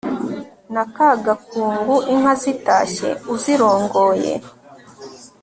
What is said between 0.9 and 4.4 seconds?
kagakungu inka zitashye uzirongoye